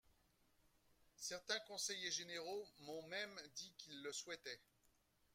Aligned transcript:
Certains 1.17 1.59
conseillers 1.67 2.09
généraux 2.09 2.67
m’ont 2.79 3.03
même 3.05 3.39
dit 3.53 3.71
qu’ils 3.77 4.01
le 4.01 4.11
souhaitaient. 4.11 4.59